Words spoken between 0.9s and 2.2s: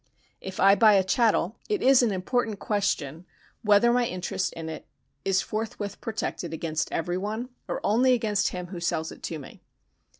a chattel, it is an